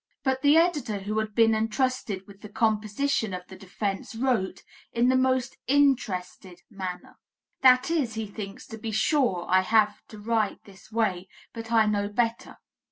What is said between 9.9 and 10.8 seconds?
to write